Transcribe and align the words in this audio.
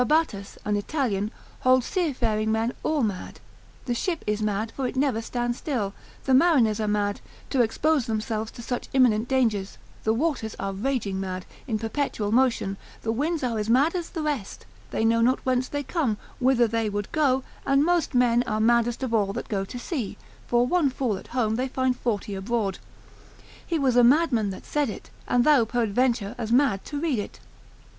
Fabatus, 0.01 0.57
an 0.65 0.75
Italian, 0.77 1.29
holds 1.59 1.85
seafaring 1.85 2.51
men 2.51 2.73
all 2.81 3.03
mad; 3.03 3.39
the 3.85 3.93
ship 3.93 4.23
is 4.25 4.41
mad, 4.41 4.71
for 4.75 4.87
it 4.87 4.95
never 4.95 5.21
stands 5.21 5.59
still; 5.59 5.93
the 6.25 6.33
mariners 6.33 6.79
are 6.79 6.87
mad, 6.87 7.21
to 7.51 7.61
expose 7.61 8.07
themselves 8.07 8.49
to 8.49 8.63
such 8.63 8.89
imminent 8.93 9.27
dangers: 9.27 9.77
the 10.03 10.11
waters 10.11 10.55
are 10.57 10.73
raging 10.73 11.19
mad, 11.19 11.45
in 11.67 11.77
perpetual 11.77 12.31
motion: 12.31 12.77
the 13.03 13.11
winds 13.11 13.43
are 13.43 13.59
as 13.59 13.69
mad 13.69 13.93
as 13.93 14.09
the 14.09 14.23
rest, 14.23 14.65
they 14.89 15.05
know 15.05 15.21
not 15.21 15.37
whence 15.45 15.67
they 15.67 15.83
come, 15.83 16.17
whither 16.39 16.67
they 16.67 16.89
would 16.89 17.11
go: 17.11 17.43
and 17.63 17.87
those 17.87 18.11
men 18.15 18.41
are 18.47 18.59
maddest 18.59 19.03
of 19.03 19.13
all 19.13 19.31
that 19.33 19.49
go 19.49 19.63
to 19.63 19.77
sea; 19.77 20.17
for 20.47 20.65
one 20.65 20.89
fool 20.89 21.15
at 21.19 21.27
home, 21.27 21.57
they 21.57 21.67
find 21.67 21.95
forty 21.95 22.33
abroad. 22.33 22.79
He 23.67 23.77
was 23.77 23.95
a 23.95 24.03
madman 24.03 24.49
that 24.49 24.65
said 24.65 24.89
it, 24.89 25.11
and 25.27 25.43
thou 25.43 25.63
peradventure 25.63 26.33
as 26.39 26.51
mad 26.51 26.83
to 26.85 26.99
read 26.99 27.19
it. 27.19 27.39